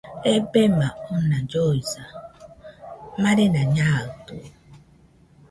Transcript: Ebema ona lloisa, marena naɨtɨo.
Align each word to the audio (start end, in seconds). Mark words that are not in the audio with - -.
Ebema 0.33 0.87
ona 1.15 1.37
lloisa, 1.49 2.03
marena 3.21 3.61
naɨtɨo. 3.75 4.39